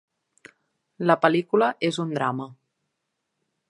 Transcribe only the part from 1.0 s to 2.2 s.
La pel·lícula és un